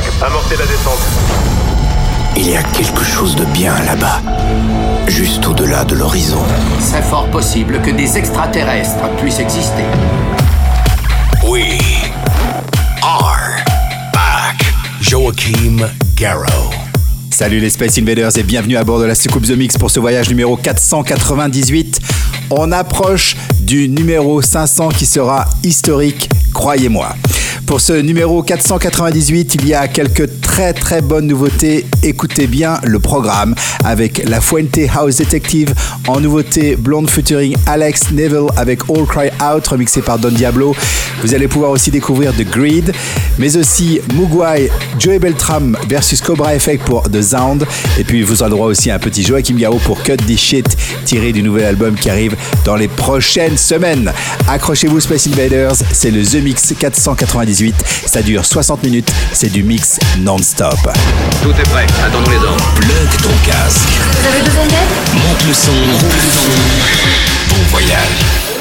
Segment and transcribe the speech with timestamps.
[0.00, 1.02] 5, amorcez la descente.
[2.34, 4.22] Il y a quelque chose de bien là-bas,
[5.06, 6.42] juste au-delà de l'horizon.
[6.80, 9.84] C'est fort possible que des extraterrestres puissent exister.
[11.44, 11.78] We
[13.02, 13.62] are
[14.14, 14.64] back.
[15.02, 16.70] Joachim Garrow.
[17.30, 20.00] Salut les Space Invaders et bienvenue à bord de la soucoupe The Mix pour ce
[20.00, 22.00] voyage numéro 498.
[22.48, 27.14] On approche du numéro 500 qui sera historique, croyez-moi.
[27.66, 31.86] Pour ce numéro 498, il y a quelques très très bonnes nouveautés.
[32.02, 35.72] Écoutez bien le programme avec La Fuente House Detective
[36.06, 40.74] en nouveauté Blonde featuring Alex Neville avec All Cry Out remixé par Don Diablo.
[41.22, 42.92] Vous allez pouvoir aussi découvrir The Greed,
[43.38, 47.64] mais aussi Mugwai, Joey Beltram versus Cobra Effect pour The Sound.
[47.98, 50.76] Et puis vous aurez droit aussi à un petit Joachim Gao pour Cut This Shit
[51.04, 54.12] tiré du nouvel album qui arrive dans les prochaines semaines.
[54.48, 57.51] Accrochez-vous Space Invaders, c'est le The Mix 498.
[57.54, 60.78] Ça dure 60 minutes, c'est du mix non-stop.
[61.42, 62.72] Tout est prêt, attendons les ordres.
[62.76, 63.88] Plug ton casque.
[64.20, 65.14] Vous avez besoin d'aide?
[65.14, 65.72] Monte le son.
[65.72, 67.54] Monte le son.
[67.54, 68.51] Bon voyage.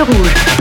[0.00, 0.51] Rouge.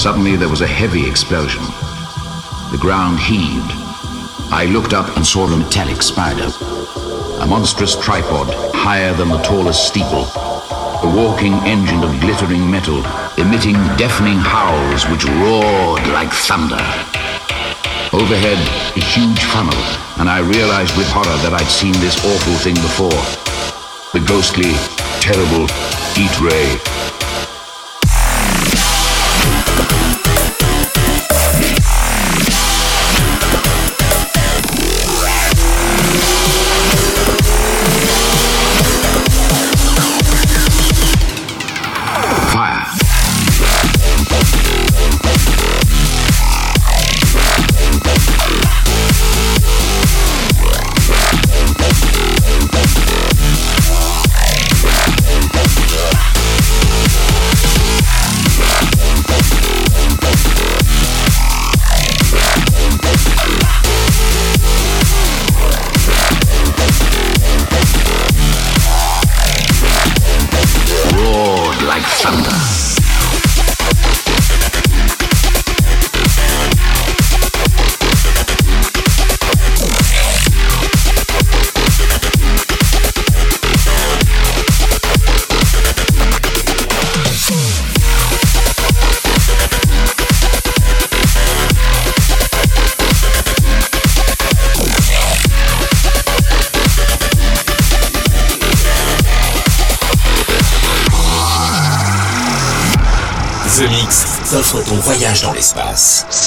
[0.00, 1.60] Suddenly there was a heavy explosion.
[2.72, 3.70] The ground heaved.
[4.48, 6.48] I looked up and saw a metallic spider.
[7.44, 10.24] A monstrous tripod, higher than the tallest steeple.
[11.04, 13.04] A walking engine of glittering metal,
[13.36, 16.80] emitting deafening howls which roared like thunder.
[18.16, 18.56] Overhead,
[18.96, 19.84] a huge funnel,
[20.16, 23.20] and I realized with horror that I'd seen this awful thing before.
[24.16, 24.72] The ghostly,
[25.20, 25.68] terrible
[26.16, 27.19] heat ray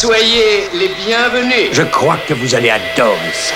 [0.04, 1.70] Soyez les bienvenus.
[1.72, 3.56] Je crois que vous allez adorer ça.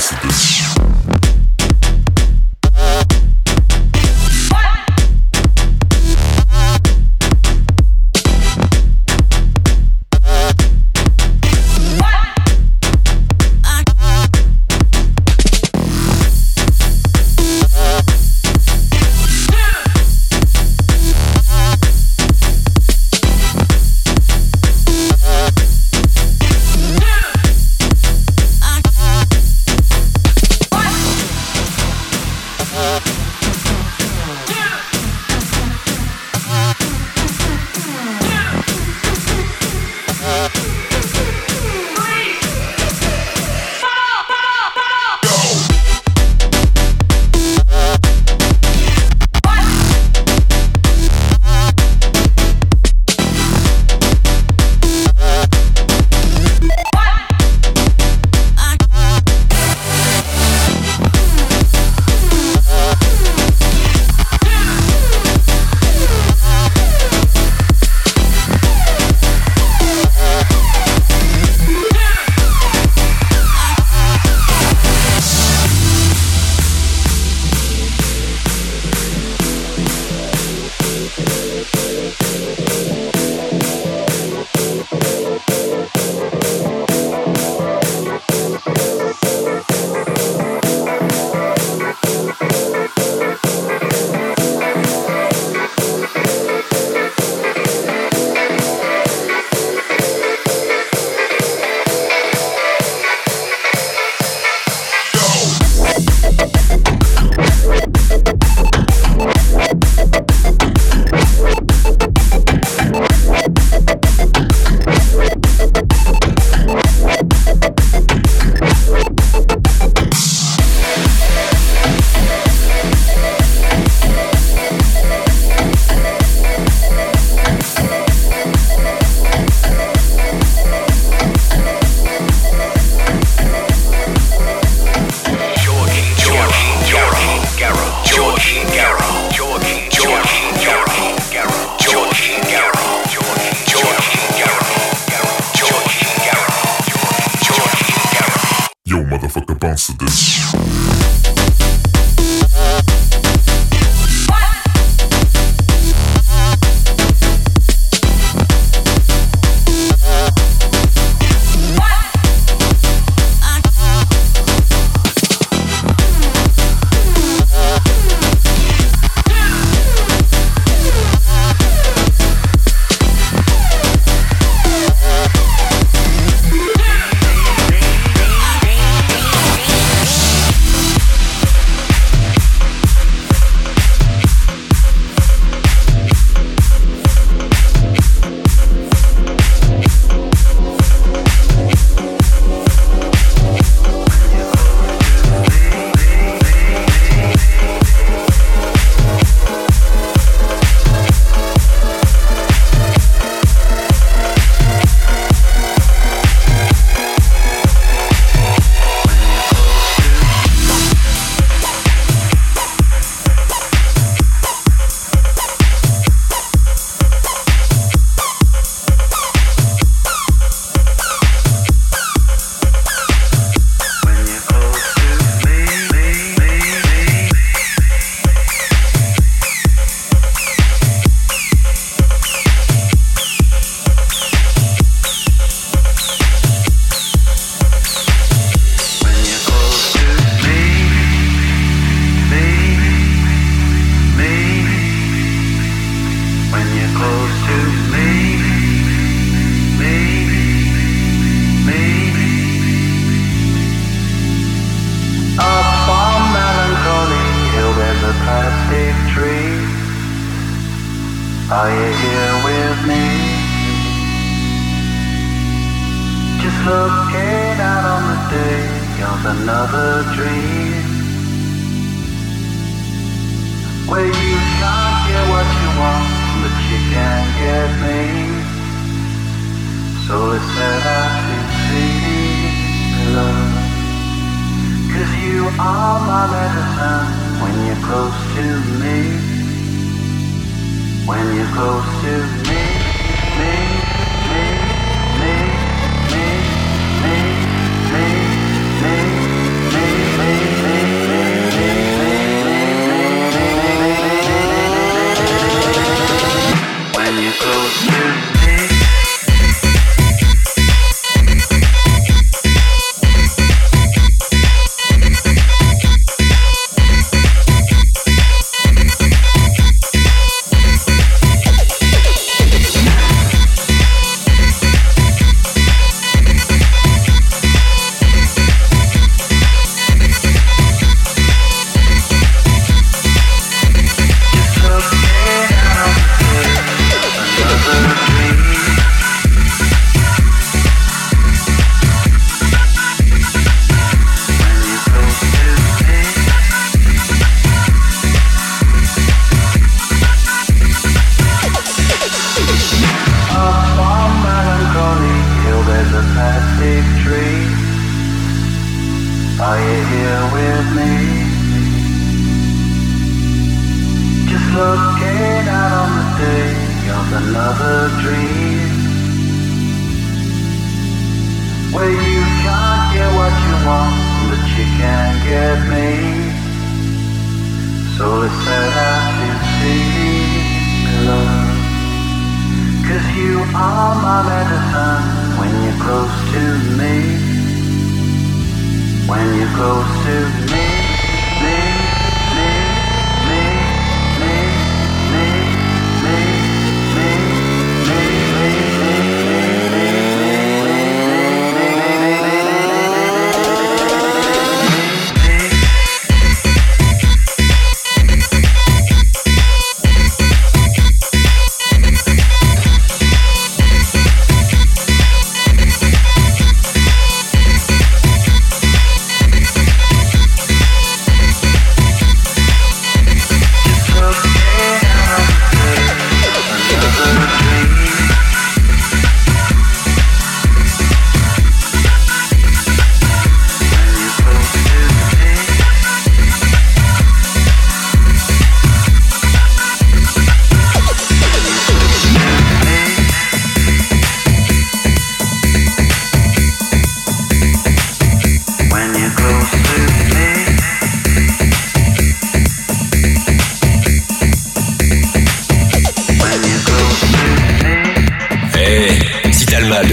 [0.00, 0.89] Amsterdam.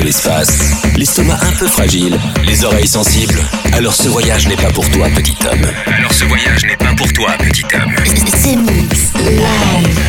[0.02, 3.42] l'espace, l'estomac un peu fragile, les oreilles sensibles,
[3.74, 5.66] alors ce voyage n'est pas pour toi, petit homme.
[5.88, 7.96] Alors ce voyage n'est pas pour toi, petit homme.
[8.06, 10.07] C'est Mix Live.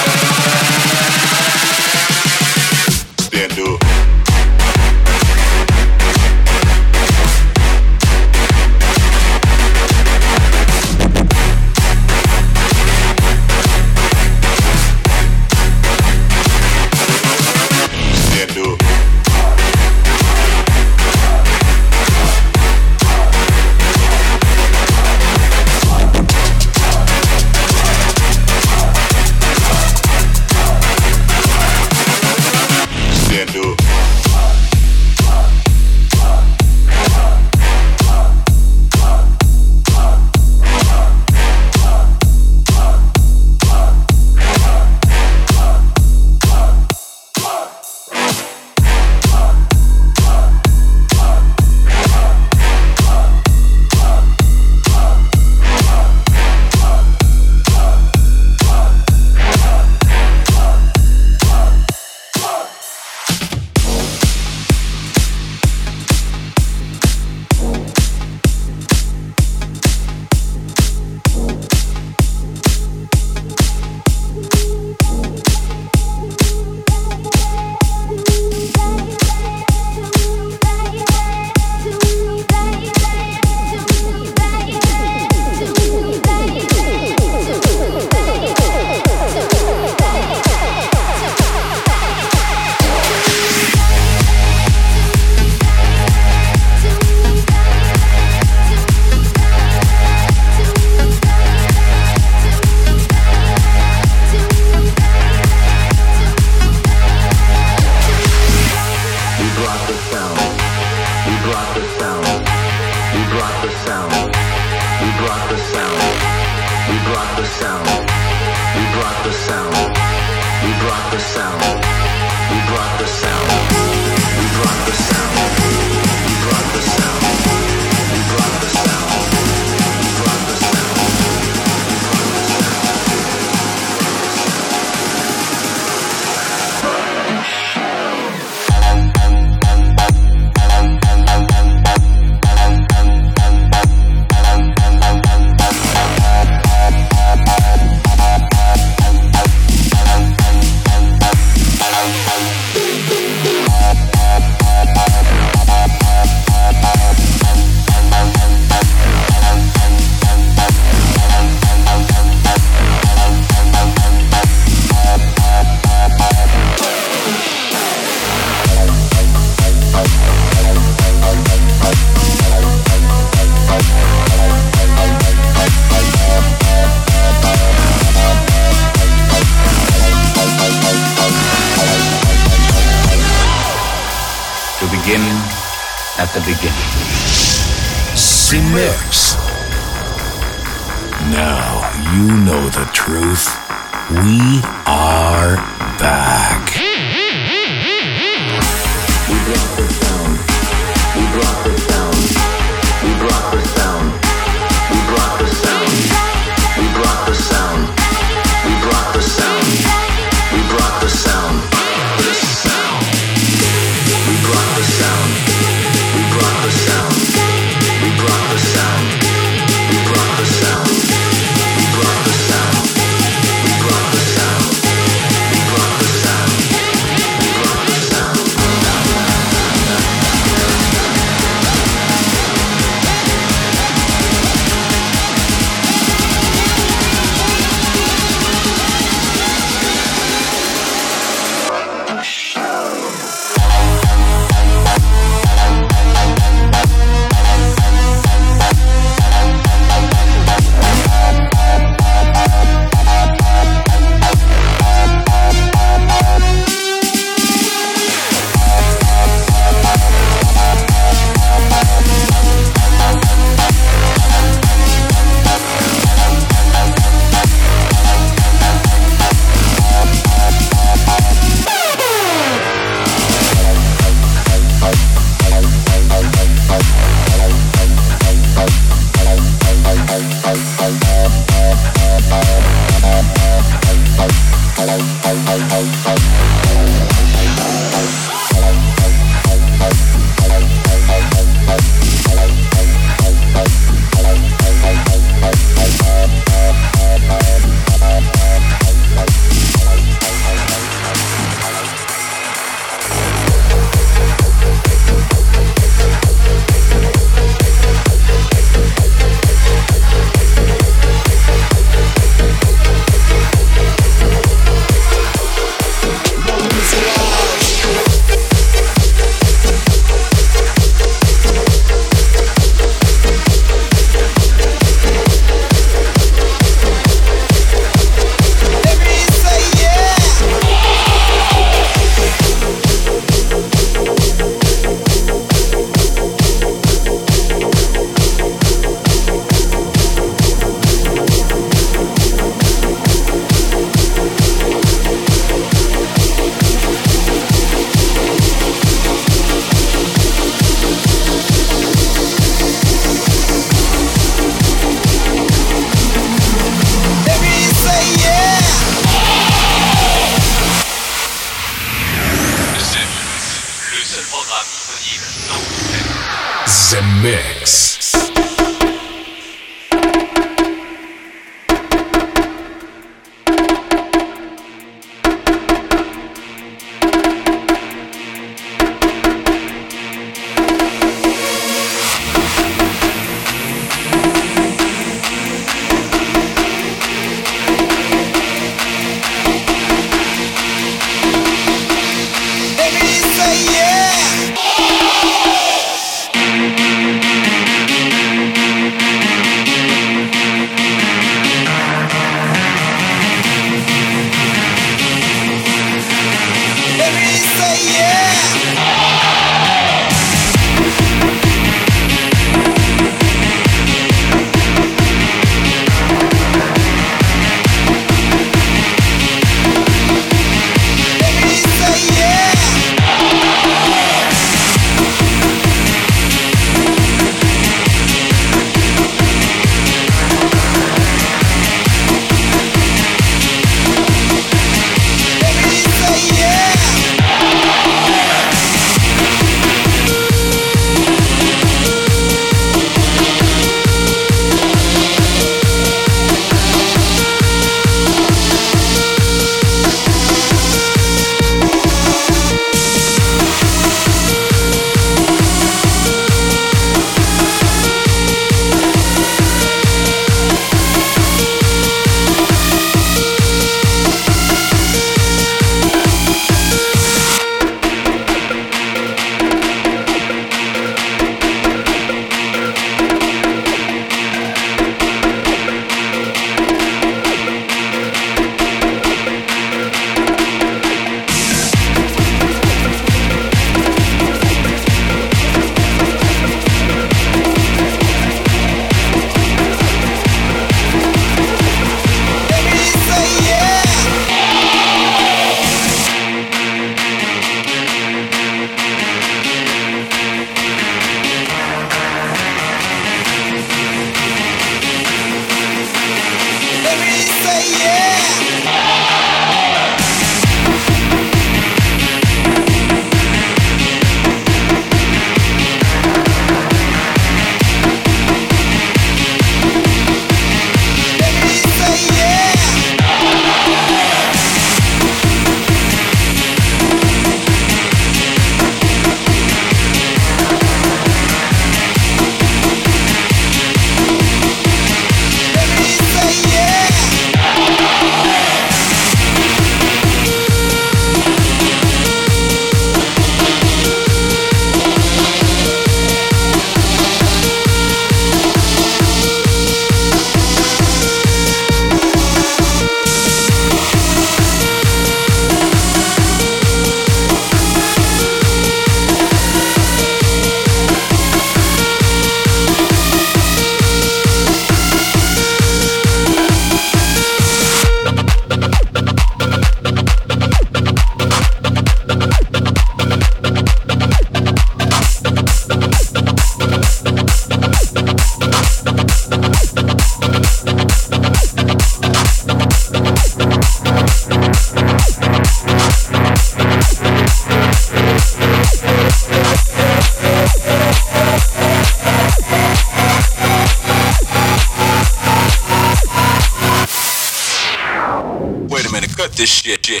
[599.79, 600.00] Shit.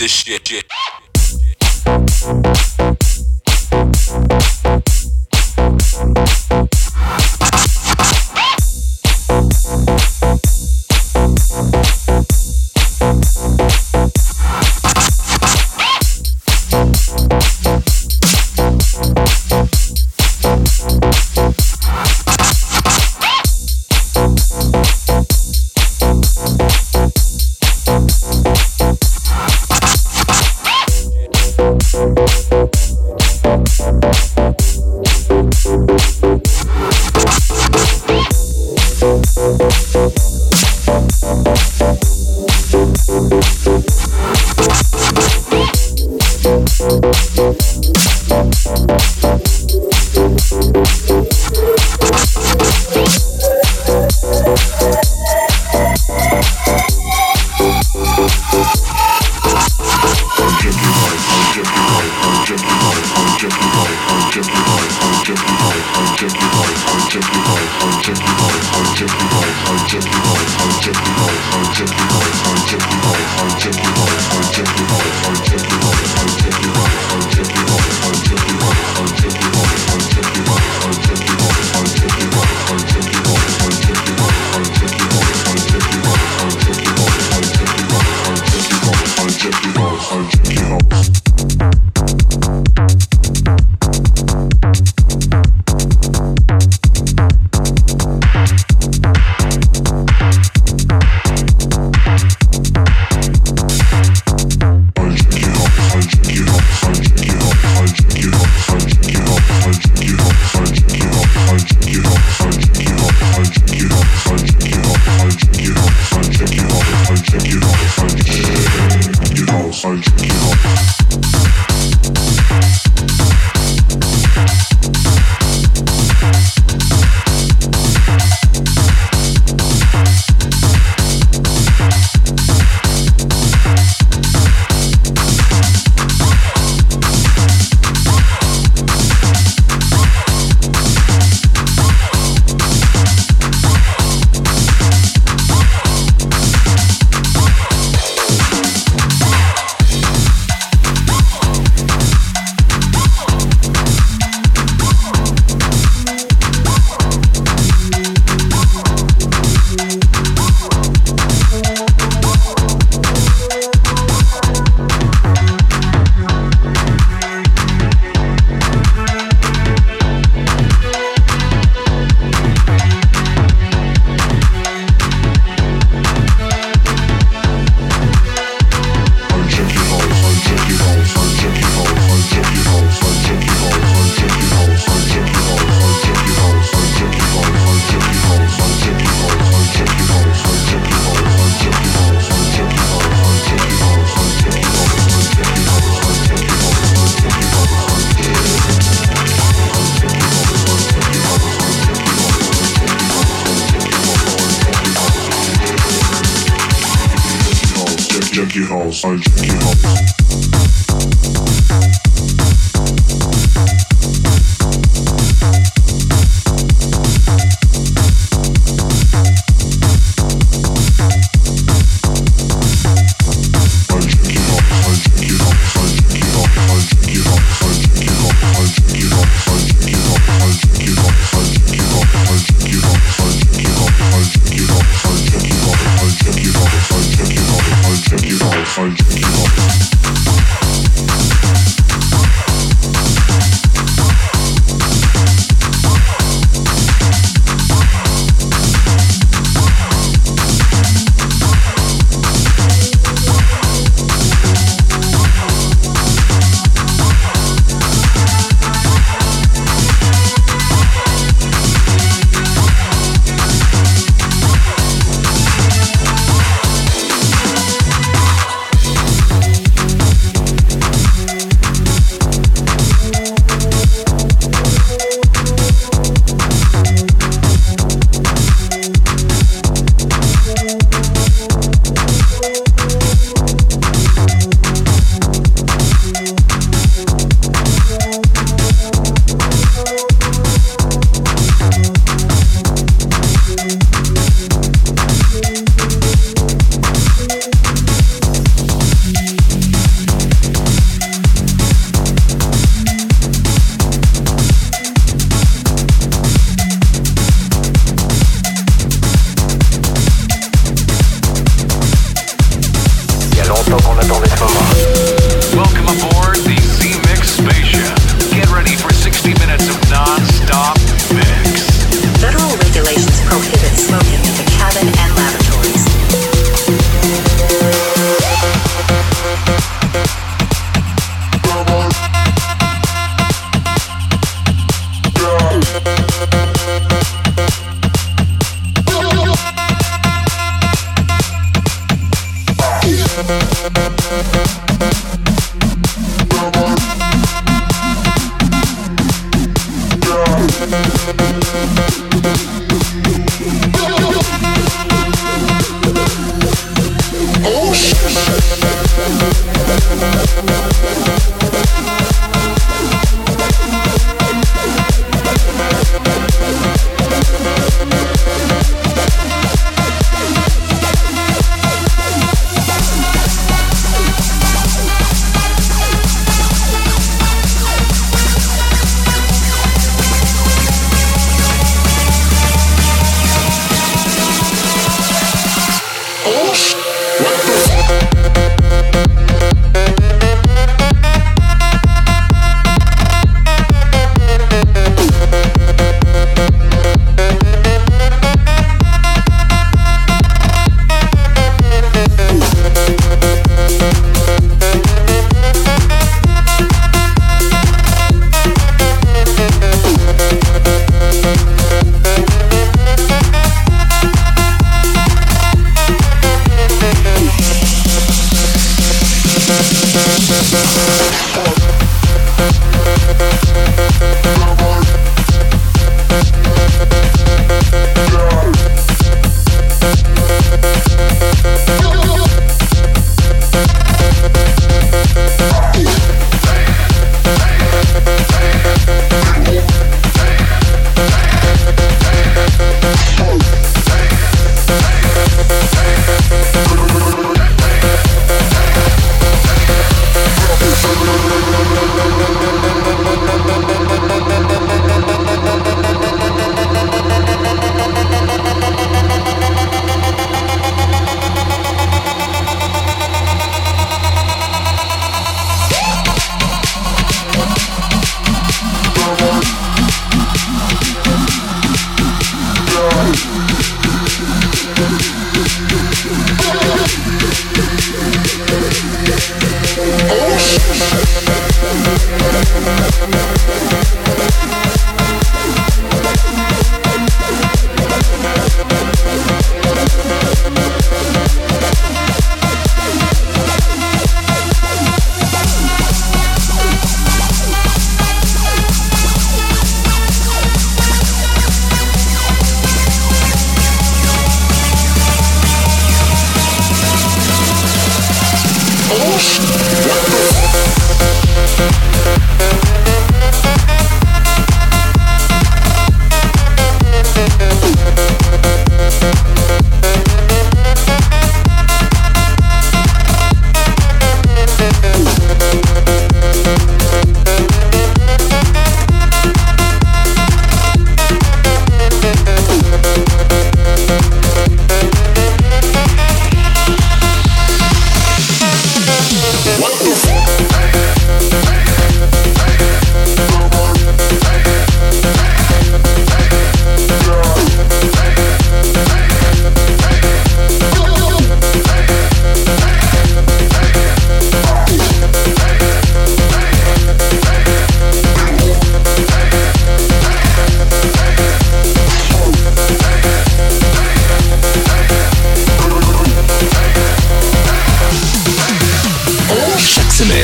[0.00, 0.48] This shit.
[0.48, 2.69] shit.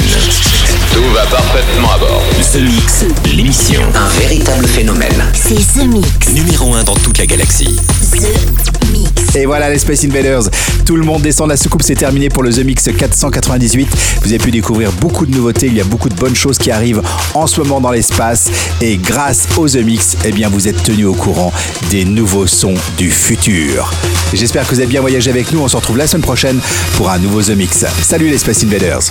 [0.03, 2.23] Semaine, Tout va parfaitement à bord.
[2.53, 3.81] The Mix, l'émission.
[3.95, 5.25] Un véritable phénomène.
[5.35, 6.33] C'est The Mix.
[6.33, 7.77] Numéro 1 dans toute la galaxie.
[8.13, 9.37] The Mix.
[9.37, 10.45] Et voilà les Space Invaders.
[10.85, 13.89] Tout le monde descend de la soucoupe, c'est terminé pour le The Mix 498.
[14.23, 16.71] Vous avez pu découvrir beaucoup de nouveautés, il y a beaucoup de bonnes choses qui
[16.71, 17.03] arrivent
[17.35, 18.49] en ce moment dans l'espace.
[18.81, 21.53] Et grâce au The Mix, eh bien vous êtes tenu au courant
[21.91, 23.93] des nouveaux sons du futur.
[24.33, 25.61] J'espère que vous avez bien voyagé avec nous.
[25.61, 26.59] On se retrouve la semaine prochaine
[26.97, 27.85] pour un nouveau The Mix.
[28.03, 29.11] Salut les Space Invaders.